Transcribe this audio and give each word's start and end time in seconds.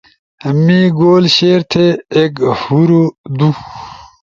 می 0.63 0.79
گول 0.99 1.23
شیئر 1.35 1.61
تھے، 1.71 1.85
ایک، 2.15 2.33
ہورو، 2.61 3.03
دُو 3.37 3.49